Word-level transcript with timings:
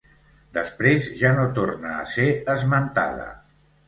Després 0.57 1.09
ja 1.19 1.33
no 1.39 1.43
torna 1.59 1.91
a 1.97 2.07
ser 2.13 2.25
esmentada. 2.55 3.29